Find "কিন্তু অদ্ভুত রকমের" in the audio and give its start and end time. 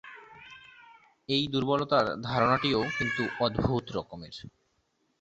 2.97-4.35